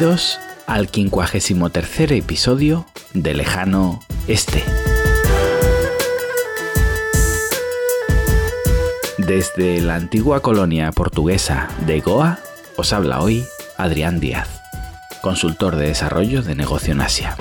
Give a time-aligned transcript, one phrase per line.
[0.00, 4.64] Bienvenidos al 53 episodio de Lejano Este.
[9.18, 12.38] Desde la antigua colonia portuguesa de Goa
[12.78, 13.44] os habla hoy
[13.76, 14.62] Adrián Díaz,
[15.20, 17.36] consultor de desarrollo de negocio en Asia.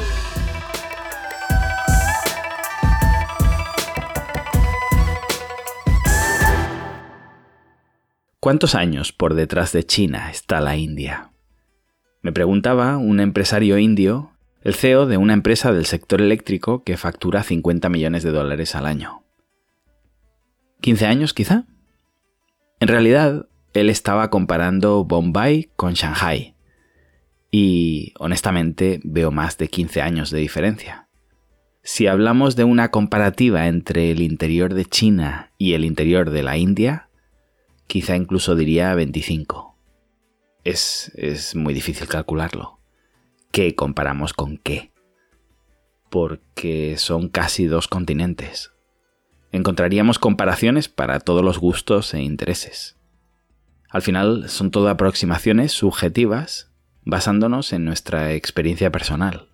[8.41, 11.31] ¿Cuántos años por detrás de China está la India?
[12.21, 17.43] Me preguntaba un empresario indio, el CEO de una empresa del sector eléctrico que factura
[17.43, 19.23] 50 millones de dólares al año.
[20.81, 21.65] ¿15 años quizá?
[22.81, 26.55] En realidad, él estaba comparando Bombay con Shanghai.
[27.51, 31.07] Y honestamente veo más de 15 años de diferencia.
[31.83, 36.57] Si hablamos de una comparativa entre el interior de China y el interior de la
[36.57, 37.09] India,
[37.87, 39.68] quizá incluso diría 25.
[40.63, 42.79] Es, es muy difícil calcularlo.
[43.51, 44.91] ¿Qué comparamos con qué?
[46.09, 48.71] Porque son casi dos continentes.
[49.51, 52.97] Encontraríamos comparaciones para todos los gustos e intereses.
[53.89, 56.71] Al final son todo aproximaciones subjetivas
[57.03, 59.49] basándonos en nuestra experiencia personal.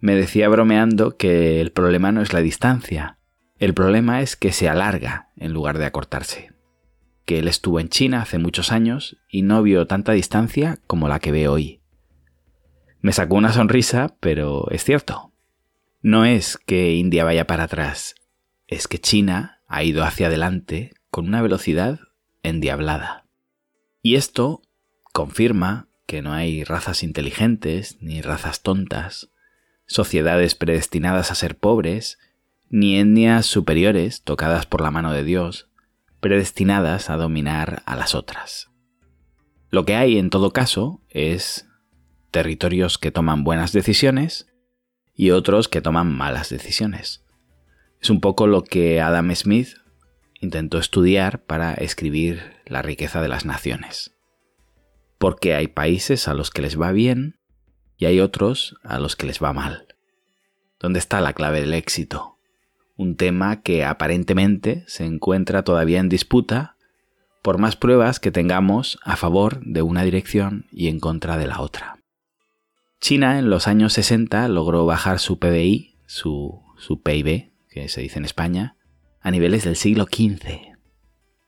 [0.00, 3.18] Me decía bromeando que el problema no es la distancia,
[3.58, 6.57] el problema es que se alarga en lugar de acortarse
[7.28, 11.20] que él estuvo en China hace muchos años y no vio tanta distancia como la
[11.20, 11.82] que ve hoy.
[13.02, 15.30] Me sacó una sonrisa, pero es cierto.
[16.00, 18.14] No es que India vaya para atrás,
[18.66, 22.00] es que China ha ido hacia adelante con una velocidad
[22.42, 23.26] endiablada.
[24.00, 24.62] Y esto
[25.12, 29.28] confirma que no hay razas inteligentes ni razas tontas,
[29.84, 32.18] sociedades predestinadas a ser pobres,
[32.70, 35.68] ni etnias superiores tocadas por la mano de Dios,
[36.20, 38.70] predestinadas a dominar a las otras.
[39.70, 41.66] Lo que hay en todo caso es
[42.30, 44.46] territorios que toman buenas decisiones
[45.14, 47.24] y otros que toman malas decisiones.
[48.00, 49.70] Es un poco lo que Adam Smith
[50.40, 54.14] intentó estudiar para escribir La riqueza de las naciones.
[55.18, 57.40] Porque hay países a los que les va bien
[57.96, 59.86] y hay otros a los que les va mal.
[60.78, 62.37] ¿Dónde está la clave del éxito?
[62.98, 66.76] Un tema que aparentemente se encuentra todavía en disputa
[67.42, 71.60] por más pruebas que tengamos a favor de una dirección y en contra de la
[71.60, 72.00] otra.
[73.00, 76.60] China en los años 60 logró bajar su PBI, su,
[77.04, 78.76] PIB, que se dice en España,
[79.20, 80.76] a niveles del siglo XV.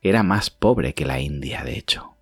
[0.01, 2.17] Era más pobre que la India, de hecho.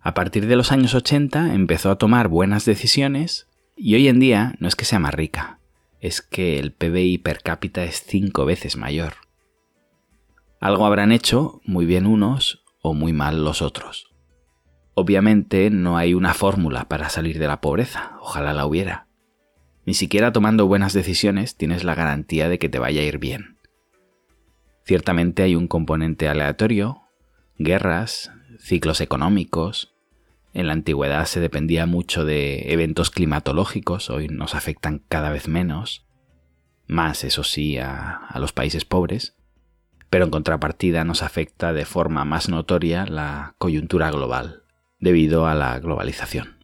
[0.00, 4.54] A partir de los años 80 empezó a tomar buenas decisiones y hoy en día
[4.60, 5.60] no es que sea más rica,
[6.04, 9.14] es que el PBI per cápita es cinco veces mayor.
[10.60, 14.12] Algo habrán hecho muy bien unos o muy mal los otros.
[14.92, 19.06] Obviamente no hay una fórmula para salir de la pobreza, ojalá la hubiera.
[19.86, 23.56] Ni siquiera tomando buenas decisiones tienes la garantía de que te vaya a ir bien.
[24.84, 27.00] Ciertamente hay un componente aleatorio,
[27.56, 29.93] guerras, ciclos económicos,
[30.54, 36.06] en la antigüedad se dependía mucho de eventos climatológicos, hoy nos afectan cada vez menos,
[36.86, 39.36] más eso sí a, los países pobres,
[40.10, 44.62] pero en contrapartida nos afecta de forma más notoria la coyuntura global,
[45.00, 46.58] debido a la globalización.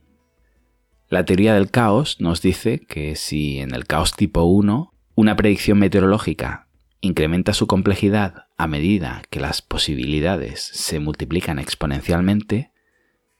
[1.09, 5.81] La teoría del caos nos dice que si en el caos tipo 1 una predicción
[5.81, 6.69] meteorológica
[7.01, 12.70] incrementa su complejidad a medida que las posibilidades se multiplican exponencialmente,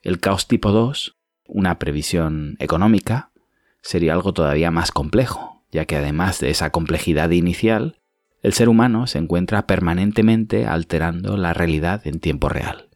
[0.03, 1.17] el caos tipo 2,
[1.47, 3.33] una previsión económica,
[3.83, 8.01] sería algo todavía más complejo, ya que además de esa complejidad inicial,
[8.43, 12.89] el ser humano se encuentra permanentemente alterando la realidad en tiempo real.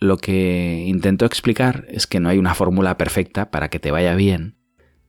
[0.00, 4.16] Lo que intento explicar es que no hay una fórmula perfecta para que te vaya
[4.16, 4.56] bien,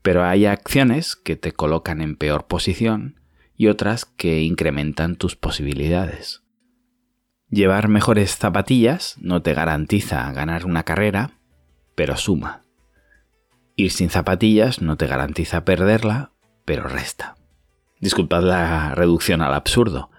[0.04, 3.20] pero hay acciones que te colocan en peor posición
[3.56, 6.43] y otras que incrementan tus posibilidades.
[7.54, 11.38] Llevar mejores zapatillas no te garantiza ganar una carrera,
[11.94, 12.64] pero suma.
[13.76, 16.32] Ir sin zapatillas no te garantiza perderla,
[16.66, 17.36] pero resta.
[18.00, 20.10] Disculpad la reducción al absurdo.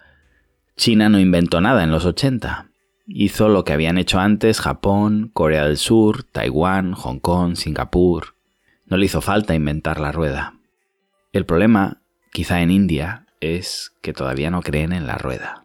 [0.76, 2.68] China no inventó nada en los 80.
[3.08, 8.36] Hizo lo que habían hecho antes Japón, Corea del Sur, Taiwán, Hong Kong, Singapur.
[8.86, 10.54] No le hizo falta inventar la rueda.
[11.32, 15.63] El problema, quizá en India, es que todavía no creen en la rueda.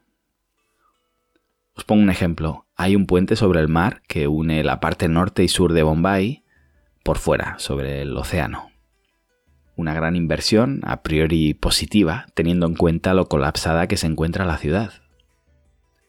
[1.80, 2.66] Os pongo un ejemplo.
[2.76, 6.44] Hay un puente sobre el mar que une la parte norte y sur de Bombay
[7.06, 8.70] por fuera, sobre el océano.
[9.78, 14.58] Una gran inversión, a priori positiva, teniendo en cuenta lo colapsada que se encuentra la
[14.58, 14.92] ciudad.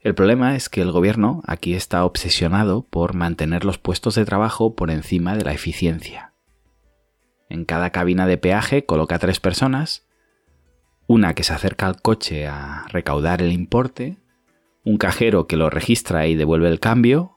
[0.00, 4.74] El problema es que el gobierno aquí está obsesionado por mantener los puestos de trabajo
[4.74, 6.34] por encima de la eficiencia.
[7.48, 10.04] En cada cabina de peaje coloca tres personas,
[11.06, 14.19] una que se acerca al coche a recaudar el importe,
[14.84, 17.36] un cajero que lo registra y devuelve el cambio,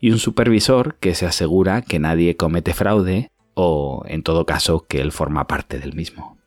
[0.00, 5.00] y un supervisor que se asegura que nadie comete fraude o, en todo caso, que
[5.00, 6.38] él forma parte del mismo.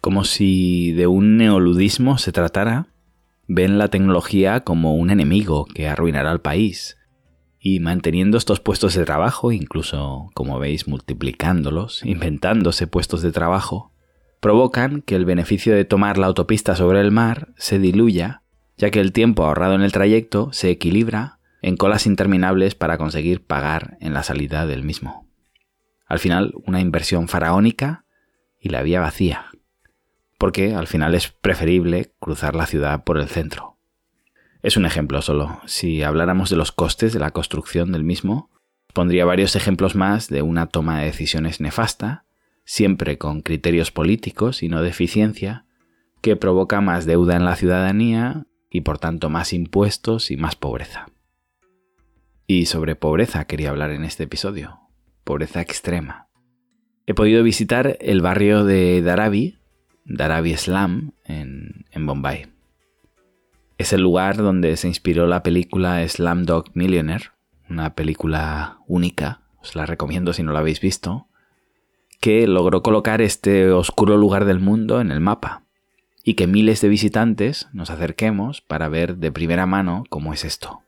[0.00, 2.88] Como si de un neoludismo se tratara,
[3.46, 6.96] ven la tecnología como un enemigo que arruinará al país.
[7.58, 13.92] Y manteniendo estos puestos de trabajo, incluso, como veis, multiplicándolos, inventándose puestos de trabajo,
[14.40, 18.39] provocan que el beneficio de tomar la autopista sobre el mar se diluya,
[18.80, 23.44] ya que el tiempo ahorrado en el trayecto se equilibra en colas interminables para conseguir
[23.44, 25.28] pagar en la salida del mismo.
[26.06, 28.06] Al final, una inversión faraónica
[28.58, 29.50] y la vía vacía,
[30.38, 33.76] porque al final es preferible cruzar la ciudad por el centro.
[34.62, 35.60] Es un ejemplo solo.
[35.66, 38.48] Si habláramos de los costes de la construcción del mismo,
[38.94, 42.24] pondría varios ejemplos más de una toma de decisiones nefasta,
[42.64, 45.66] siempre con criterios políticos y no de eficiencia,
[46.22, 51.08] que provoca más deuda en la ciudadanía y por tanto más impuestos y más pobreza.
[52.46, 54.80] Y sobre pobreza quería hablar en este episodio,
[55.24, 56.28] pobreza extrema.
[57.06, 59.58] He podido visitar el barrio de Dharavi,
[60.04, 62.46] Dharavi Slam, en, Bombay.
[63.78, 66.04] Es el lugar donde se inspiró la película
[66.42, 67.26] Dog Millionaire,
[67.68, 71.28] una película única, os la recomiendo si no la habéis visto,
[72.20, 75.64] que logró colocar este oscuro lugar del mundo en el mapa
[76.22, 80.82] y que miles de visitantes nos acerquemos para ver de primera mano cómo es esto.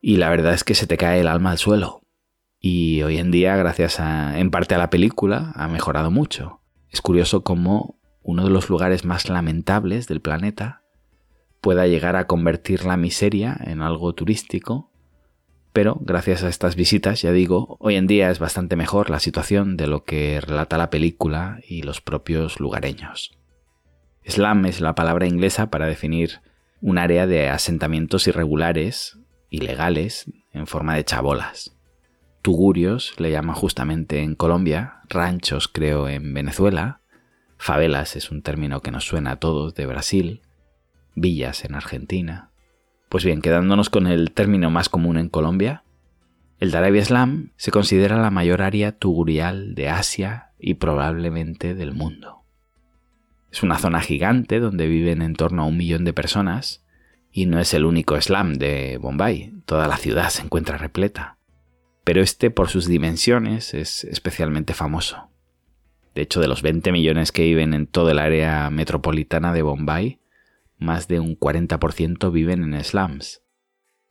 [0.00, 2.02] Y la verdad es que se te cae el alma al suelo.
[2.60, 6.60] Y hoy en día, gracias a, en parte a la película, ha mejorado mucho.
[6.90, 10.82] Es curioso cómo uno de los lugares más lamentables del planeta
[11.60, 14.90] pueda llegar a convertir la miseria en algo turístico,
[15.72, 19.76] pero gracias a estas visitas, ya digo, hoy en día es bastante mejor la situación
[19.76, 23.41] de lo que relata la película y los propios lugareños.
[24.26, 26.40] Slam es la palabra inglesa para definir
[26.80, 29.18] un área de asentamientos irregulares
[29.50, 31.76] ilegales en forma de chabolas.
[32.42, 37.00] Tugurios le llaman justamente en Colombia, ranchos creo en Venezuela,
[37.56, 40.42] favelas es un término que nos suena a todos de Brasil,
[41.14, 42.50] villas en Argentina.
[43.08, 45.84] Pues bien, quedándonos con el término más común en Colombia,
[46.58, 52.41] el Darabia Slam se considera la mayor área tugurial de Asia y probablemente del mundo.
[53.52, 56.84] Es una zona gigante donde viven en torno a un millón de personas
[57.30, 61.36] y no es el único slam de Bombay, toda la ciudad se encuentra repleta.
[62.02, 65.28] Pero este, por sus dimensiones, es especialmente famoso.
[66.14, 70.20] De hecho, de los 20 millones que viven en toda el área metropolitana de Bombay,
[70.78, 73.42] más de un 40% viven en slums,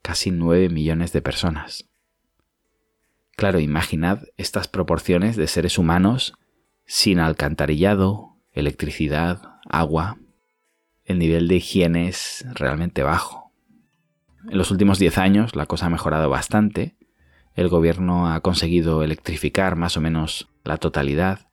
[0.01, 1.89] casi 9 millones de personas.
[3.35, 6.33] Claro, imaginad estas proporciones de seres humanos
[6.85, 10.17] sin alcantarillado, electricidad, agua,
[11.05, 13.51] el nivel de higiene es realmente bajo.
[14.49, 16.95] En los últimos 10 años la cosa ha mejorado bastante.
[17.55, 21.47] El gobierno ha conseguido electrificar más o menos la totalidad,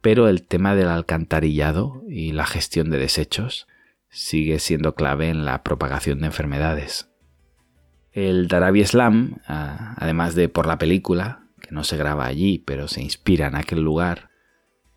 [0.00, 3.66] pero el tema del alcantarillado y la gestión de desechos
[4.10, 7.10] sigue siendo clave en la propagación de enfermedades.
[8.12, 13.02] El Darabi Slam, además de por la película, que no se graba allí, pero se
[13.02, 14.30] inspira en aquel lugar,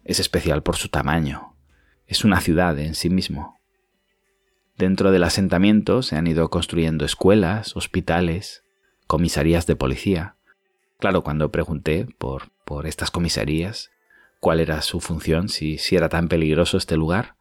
[0.08, 1.54] es especial por su tamaño.
[2.08, 3.60] Es una ciudad en sí mismo.
[4.78, 8.64] Dentro del asentamiento se han ido construyendo escuelas, hospitales,
[9.06, 10.36] comisarías de policía.
[10.98, 13.92] Claro, cuando pregunté por, por estas comisarías,
[14.40, 17.36] cuál era su función, si, si era tan peligroso este lugar,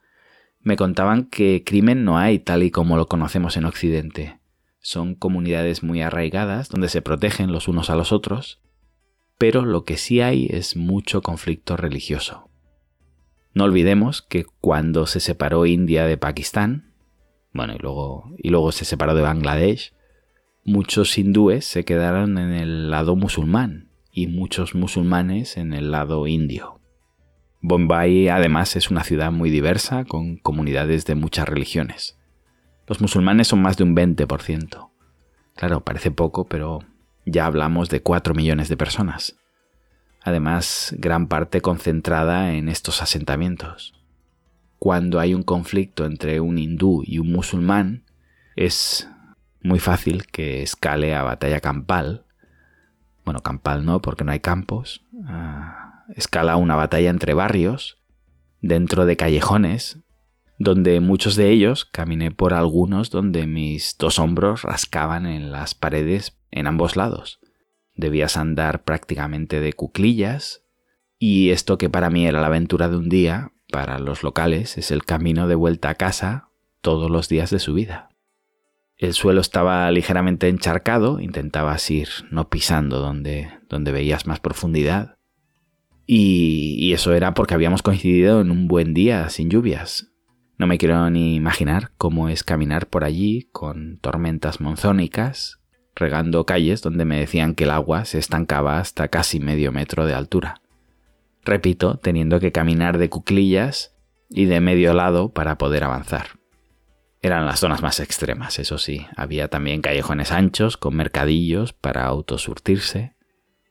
[0.60, 4.40] me contaban que crimen no hay tal y como lo conocemos en Occidente.
[4.80, 8.60] Son comunidades muy arraigadas donde se protegen los unos a los otros,
[9.38, 12.50] pero lo que sí hay es mucho conflicto religioso.
[13.56, 16.92] No olvidemos que cuando se separó India de Pakistán,
[17.54, 19.94] bueno, y luego, y luego se separó de Bangladesh,
[20.62, 26.82] muchos hindúes se quedaron en el lado musulmán y muchos musulmanes en el lado indio.
[27.62, 32.18] Bombay además es una ciudad muy diversa con comunidades de muchas religiones.
[32.86, 34.90] Los musulmanes son más de un 20%.
[35.54, 36.80] Claro, parece poco, pero
[37.24, 39.38] ya hablamos de 4 millones de personas.
[40.26, 43.96] Además, gran parte concentrada en estos asentamientos
[44.78, 48.04] cuando hay un conflicto entre un hindú y un musulmán,
[48.54, 49.08] es
[49.62, 52.24] muy fácil que escale a batalla campal.
[53.24, 55.02] Bueno, campal no, porque no hay campos.
[55.26, 57.98] Ah, escala una batalla entre barrios,
[58.60, 59.98] dentro de callejones,
[60.58, 66.38] donde muchos de ellos caminé por algunos donde mis dos hombros rascaban en las paredes
[66.50, 67.40] en ambos lados.
[67.96, 70.62] Debías andar prácticamente de cuclillas,
[71.18, 74.90] y esto que para mí era la aventura de un día, para los locales es
[74.90, 76.50] el camino de vuelta a casa
[76.80, 78.10] todos los días de su vida.
[78.96, 85.18] El suelo estaba ligeramente encharcado, intentabas ir no pisando donde, donde veías más profundidad.
[86.06, 90.12] Y, y eso era porque habíamos coincidido en un buen día sin lluvias.
[90.56, 95.60] No me quiero ni imaginar cómo es caminar por allí con tormentas monzónicas,
[95.96, 100.14] regando calles donde me decían que el agua se estancaba hasta casi medio metro de
[100.14, 100.60] altura.
[101.44, 103.96] Repito, teniendo que caminar de cuclillas
[104.28, 106.38] y de medio lado para poder avanzar.
[107.22, 109.06] Eran las zonas más extremas, eso sí.
[109.16, 113.14] Había también callejones anchos con mercadillos para autosurtirse.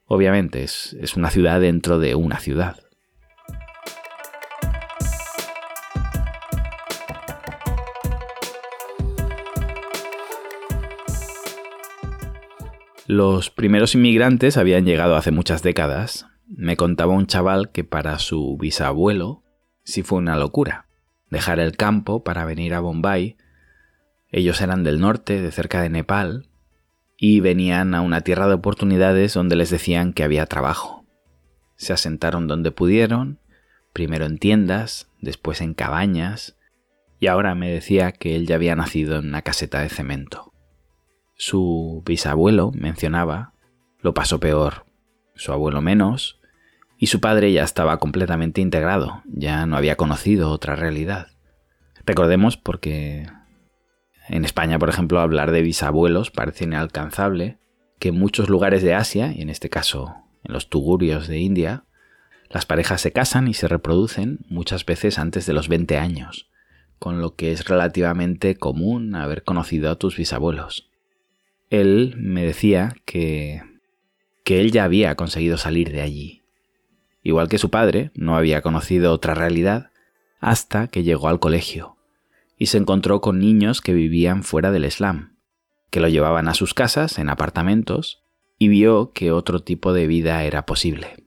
[0.05, 2.85] Obviamente es, es una ciudad dentro de una ciudad.
[13.08, 16.26] Los primeros inmigrantes habían llegado hace muchas décadas.
[16.48, 19.44] Me contaba un chaval que para su bisabuelo
[19.84, 20.88] sí fue una locura.
[21.30, 23.38] Dejar el campo para venir a Bombay.
[24.32, 26.50] Ellos eran del norte, de cerca de Nepal,
[27.16, 31.06] y venían a una tierra de oportunidades donde les decían que había trabajo.
[31.76, 33.40] Se asentaron donde pudieron,
[33.94, 36.58] primero en tiendas, después en cabañas,
[37.20, 40.55] y ahora me decía que él ya había nacido en una caseta de cemento.
[41.38, 43.51] Su bisabuelo, mencionaba,
[44.00, 44.86] lo pasó peor,
[45.36, 46.39] su abuelo menos,
[46.98, 51.27] y su padre ya estaba completamente integrado, ya no había conocido otra realidad.
[52.06, 53.27] Recordemos porque
[54.30, 57.58] en España, por ejemplo, hablar de bisabuelos parece inalcanzable,
[58.00, 60.15] que en muchos lugares de Asia, y en este caso
[60.46, 61.84] en los tugurios de India,
[62.50, 66.50] las parejas se casan y se reproducen muchas veces antes de los 20 años,
[66.98, 70.95] con lo que es relativamente común haber conocido a tus bisabuelos
[71.70, 73.62] él me decía que,
[74.44, 76.44] que él ya había conseguido salir de allí.
[77.24, 79.90] Igual que su padre, no había conocido otra realidad
[80.40, 81.98] hasta que llegó al colegio
[82.58, 85.36] y se encontró con niños que vivían fuera del Islam,
[85.90, 88.24] que lo llevaban a sus casas en apartamentos
[88.58, 91.26] y vio que otro tipo de vida era posible.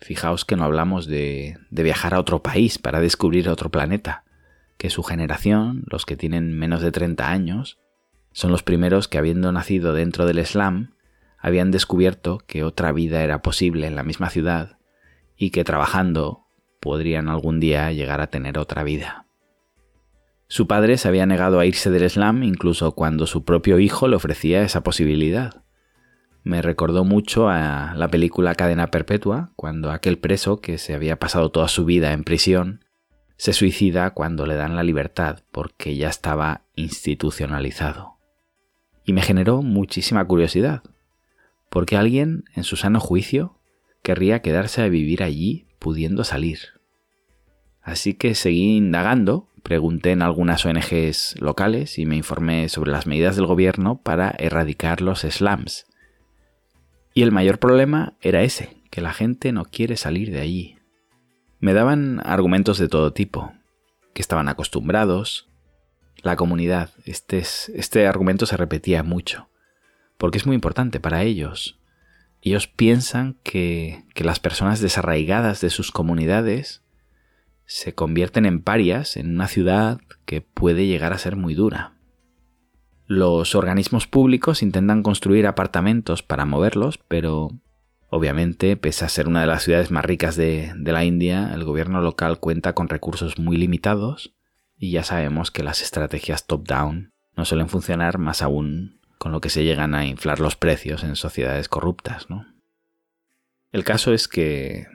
[0.00, 4.24] Fijaos que no hablamos de, de viajar a otro país para descubrir otro planeta,
[4.76, 7.78] que su generación, los que tienen menos de 30 años,
[8.32, 10.94] son los primeros que habiendo nacido dentro del Islam,
[11.38, 14.78] habían descubierto que otra vida era posible en la misma ciudad
[15.36, 16.46] y que trabajando
[16.80, 19.26] podrían algún día llegar a tener otra vida.
[20.48, 24.16] Su padre se había negado a irse del Islam incluso cuando su propio hijo le
[24.16, 25.64] ofrecía esa posibilidad.
[26.44, 31.50] Me recordó mucho a la película Cadena Perpetua, cuando aquel preso que se había pasado
[31.50, 32.84] toda su vida en prisión
[33.36, 38.11] se suicida cuando le dan la libertad porque ya estaba institucionalizado
[39.04, 40.82] y me generó muchísima curiosidad.
[41.68, 43.56] porque alguien, en su sano juicio,
[44.02, 46.58] querría quedarse a vivir allí pudiendo salir?
[47.80, 53.36] Así que seguí indagando, pregunté en algunas ONGs locales y me informé sobre las medidas
[53.36, 55.86] del gobierno para erradicar los slums.
[57.14, 60.76] Y el mayor problema era ese, que la gente no quiere salir de allí.
[61.58, 63.52] Me daban argumentos de todo tipo,
[64.14, 65.48] que estaban acostumbrados,
[66.22, 66.90] la comunidad.
[67.04, 69.48] Este, este argumento se repetía mucho,
[70.16, 71.78] porque es muy importante para ellos.
[72.40, 76.82] Ellos piensan que, que las personas desarraigadas de sus comunidades
[77.64, 81.94] se convierten en parias en una ciudad que puede llegar a ser muy dura.
[83.06, 87.50] Los organismos públicos intentan construir apartamentos para moverlos, pero
[88.10, 91.64] obviamente, pese a ser una de las ciudades más ricas de, de la India, el
[91.64, 94.34] gobierno local cuenta con recursos muy limitados
[94.82, 99.48] y ya sabemos que las estrategias top-down no suelen funcionar más aún con lo que
[99.48, 102.48] se llegan a inflar los precios en sociedades corruptas, ¿no?
[103.70, 104.88] El caso es que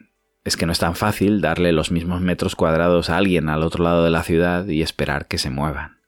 [0.43, 3.81] es que no es tan fácil darle los mismos metros cuadrados a alguien al otro
[3.81, 6.01] lado de la ciudad y esperar que se muevan.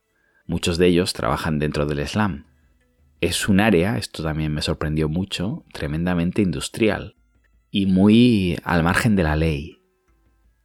[0.45, 2.47] Muchos de ellos trabajan dentro del slam.
[3.21, 7.15] Es un área, esto también me sorprendió mucho, tremendamente industrial
[7.71, 9.77] y muy al margen de la ley.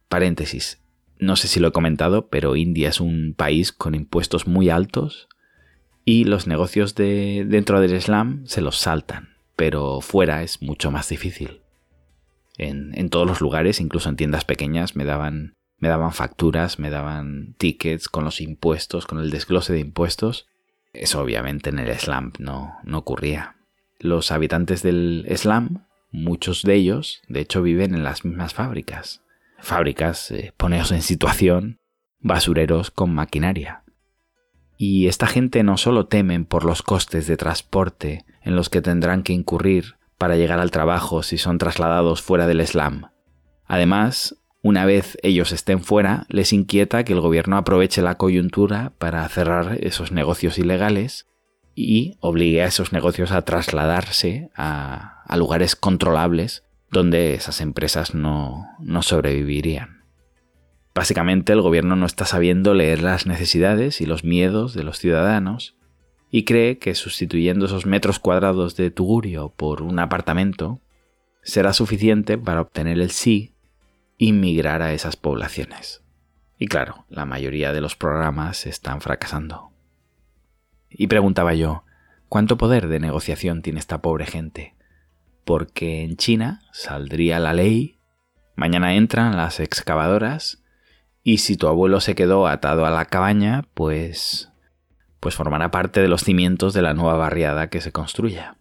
[0.09, 0.84] Paréntesis,
[1.19, 5.27] no sé si lo he comentado, pero India es un país con impuestos muy altos
[6.03, 11.09] y los negocios de dentro del Islam se los saltan, pero fuera es mucho más
[11.09, 11.61] difícil.
[12.57, 17.55] En, todos los lugares, incluso en tiendas pequeñas, me daban, me daban facturas, me daban
[17.57, 20.47] tickets con los impuestos, con el desglose de impuestos.
[20.93, 23.57] Eso obviamente en el Islam no, no ocurría.
[23.99, 29.24] Los habitantes del Islam, muchos de ellos, de hecho, viven en las mismas fábricas
[29.65, 31.79] fábricas, eh, poneos en situación,
[32.19, 33.83] basureros con maquinaria.
[34.77, 39.23] Y esta gente no solo temen por los costes de transporte en los que tendrán
[39.23, 43.11] que incurrir para llegar al trabajo si son trasladados fuera del slam.
[43.65, 49.27] Además, una vez ellos estén fuera, les inquieta que el gobierno aproveche la coyuntura para
[49.29, 51.27] cerrar esos negocios ilegales
[51.75, 59.01] y obligue a esos negocios a trasladarse a, lugares controlables donde esas empresas no, no
[59.01, 60.03] sobrevivirían.
[60.93, 65.75] Básicamente el gobierno no está sabiendo leer las necesidades y los miedos de los ciudadanos
[66.31, 70.79] y cree que sustituyendo esos metros cuadrados de tugurio por un apartamento
[71.43, 73.53] será suficiente para obtener el sí
[74.17, 76.01] y migrar a esas poblaciones.
[76.57, 79.71] Y claro, la mayoría de los programas están fracasando.
[80.89, 81.83] Y preguntaba yo,
[82.29, 84.75] ¿cuánto poder de negociación tiene esta pobre gente?
[85.45, 87.99] Porque en China saldría la ley,
[88.55, 90.63] mañana entran las excavadoras,
[91.23, 94.51] y si tu abuelo se quedó atado a la cabaña, pues
[95.25, 98.57] pues formará parte de los cimientos de la nueva barriada que se construya.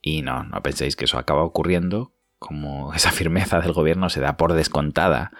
[0.00, 4.36] Y no, no penséis que eso acaba ocurriendo, como esa firmeza del gobierno se da
[4.36, 5.32] por descontada,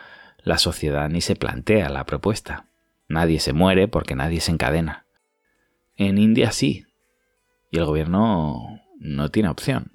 [0.43, 2.67] la sociedad ni se plantea la propuesta.
[3.07, 5.07] Nadie se muere porque nadie se encadena.
[5.95, 6.87] En India sí,
[7.71, 9.93] y el gobierno no tiene opción.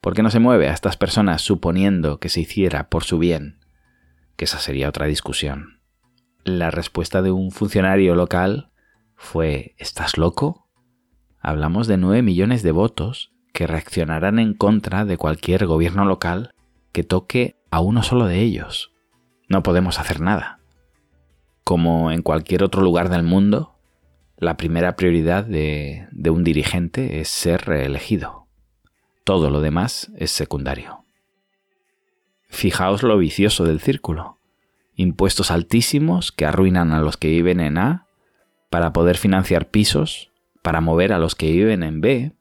[0.00, 3.58] ¿Por qué no se mueve a estas personas suponiendo que se hiciera por su bien?
[4.36, 5.80] Que esa sería otra discusión.
[6.42, 8.70] La respuesta de un funcionario local
[9.14, 10.70] fue ¿Estás loco?
[11.38, 16.54] Hablamos de 9 millones de votos que reaccionarán en contra de cualquier gobierno local
[16.92, 18.92] que toque a uno solo de ellos.
[19.48, 20.60] No podemos hacer nada.
[21.62, 23.76] Como en cualquier otro lugar del mundo,
[24.38, 28.46] la primera prioridad de, de un dirigente es ser reelegido.
[29.30, 31.04] Todo lo demás es secundario.
[32.48, 34.38] Fijaos lo vicioso del círculo.
[34.96, 38.08] Impuestos altísimos que arruinan a los que viven en A
[38.70, 40.32] para poder financiar pisos,
[40.62, 42.32] para mover a los que viven en B,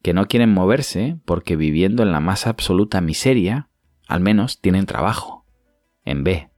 [0.00, 3.68] que no quieren moverse porque viviendo en la más absoluta miseria,
[4.08, 5.44] al menos tienen trabajo,
[6.06, 6.48] en B.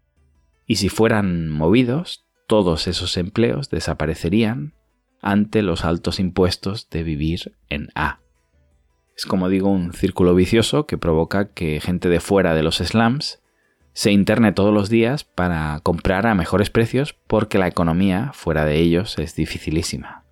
[0.64, 4.74] Y si fueran movidos, todos esos empleos desaparecerían
[5.20, 8.21] ante los altos impuestos de vivir en A.
[9.16, 13.42] Es como digo un círculo vicioso que provoca que gente de fuera de los slums
[13.92, 18.76] se interne todos los días para comprar a mejores precios porque la economía fuera de
[18.76, 20.24] ellos es dificilísima.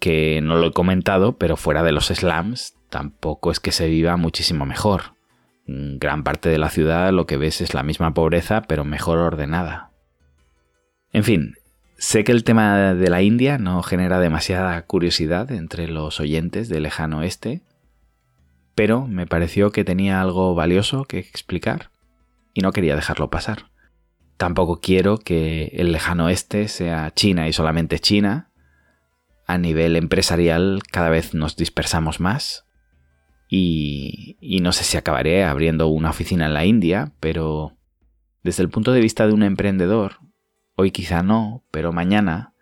[0.00, 4.16] Que no lo he comentado, pero fuera de los slums tampoco es que se viva
[4.16, 5.16] muchísimo mejor.
[5.66, 9.90] gran parte de la ciudad lo que ves es la misma pobreza, pero mejor ordenada.
[11.12, 11.54] En fin,
[11.98, 16.84] sé que el tema de la India no genera demasiada curiosidad entre los oyentes del
[16.84, 17.60] lejano oeste,
[18.78, 21.90] pero me pareció que tenía algo valioso que explicar
[22.54, 23.72] y no quería dejarlo pasar.
[24.36, 28.52] Tampoco quiero que el lejano oeste sea China y solamente China.
[29.48, 32.66] A nivel empresarial cada vez nos dispersamos más.
[33.48, 37.76] Y, no sé si acabaré abriendo una oficina en la India, pero
[38.44, 40.18] desde el punto de vista de un emprendedor,
[40.76, 42.54] hoy quizá no, pero mañana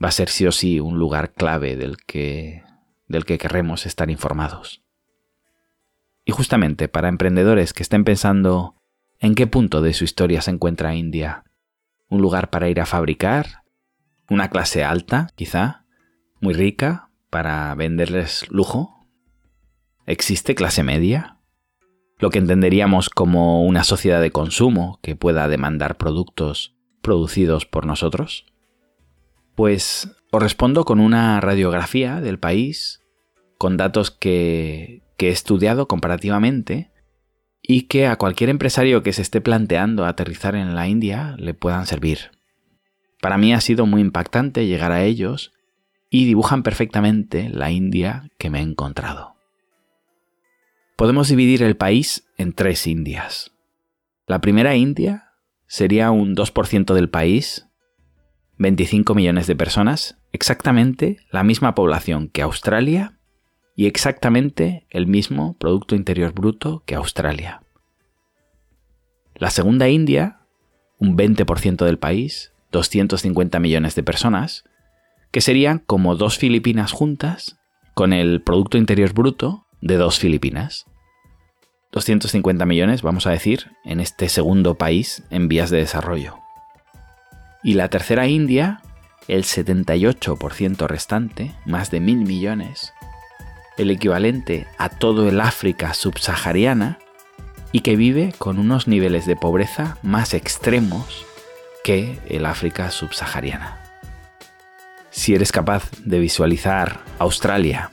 [0.00, 2.62] va a ser sí o sí un lugar clave del que,
[3.08, 4.85] del que querremos estar informados.
[6.26, 8.76] Y justamente para emprendedores que estén pensando
[9.18, 11.44] ¿En qué punto de su historia se encuentra India?
[12.08, 13.62] ¿Un lugar para ir a fabricar?
[14.28, 15.86] ¿Una clase alta, quizá?
[16.40, 19.06] ¿Muy rica para venderles lujo?
[20.04, 21.38] ¿Existe clase media?
[22.18, 28.44] Lo que entenderíamos como una sociedad de consumo que pueda demandar productos producidos por nosotros?
[29.54, 33.00] Pues os respondo con una radiografía del país,
[33.56, 36.90] con datos que, que he estudiado comparativamente
[37.62, 41.86] y que a cualquier empresario que se esté planteando aterrizar en la India le puedan
[41.86, 42.30] servir.
[43.20, 45.52] Para mí ha sido muy impactante llegar a ellos
[46.10, 49.34] y dibujan perfectamente la India que me he encontrado.
[50.96, 53.52] Podemos dividir el país en tres Indias.
[54.26, 55.32] La primera India
[55.66, 57.66] sería un 2% del país,
[58.58, 63.15] 25 millones de personas, exactamente la misma población que Australia
[63.76, 67.62] y exactamente el mismo Producto Interior Bruto que Australia.
[69.34, 70.40] La segunda India,
[70.98, 74.64] un 20% del país, 250 millones de personas,
[75.30, 77.58] que serían como dos Filipinas juntas
[77.92, 80.86] con el Producto Interior Bruto de dos Filipinas.
[81.92, 86.38] 250 millones, vamos a decir, en este segundo país en vías de desarrollo.
[87.62, 88.80] Y la tercera India,
[89.28, 92.92] el 78% restante, más de mil millones,
[93.76, 96.98] el equivalente a todo el África subsahariana
[97.72, 101.26] y que vive con unos niveles de pobreza más extremos
[101.84, 103.82] que el África subsahariana.
[105.10, 107.90] Si eres capaz de visualizar Australia,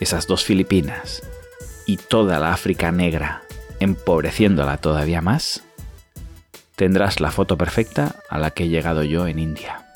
[0.00, 1.22] esas dos Filipinas
[1.86, 3.42] y toda la África negra
[3.80, 5.62] empobreciéndola todavía más,
[6.76, 9.86] tendrás la foto perfecta a la que he llegado yo en India.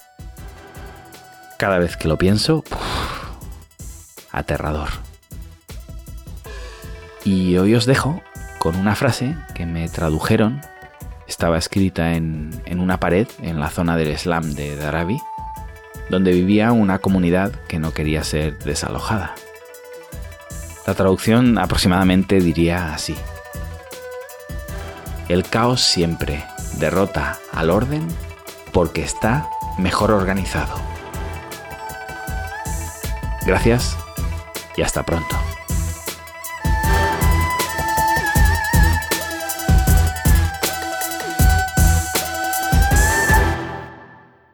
[1.59, 2.65] Cada vez que lo pienso,
[4.33, 5.10] aterrador.
[7.25, 8.23] Y hoy os dejo
[8.59, 10.61] con una frase que me tradujeron,
[11.27, 15.19] estaba escrita en, en una pared en la zona del Slam de Dharavi,
[16.09, 19.35] donde vivía una comunidad que no quería ser desalojada.
[20.87, 23.15] La traducción aproximadamente diría así.
[25.29, 26.45] El caos siempre
[26.79, 28.09] derrota al orden
[28.73, 30.75] porque está mejor organizado.
[33.47, 33.97] Gracias
[34.77, 35.37] y hasta pronto.